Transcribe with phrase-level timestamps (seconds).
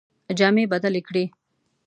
[0.39, 1.23] جامې بدلي کړې.